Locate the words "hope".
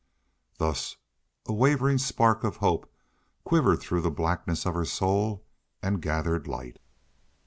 2.57-2.91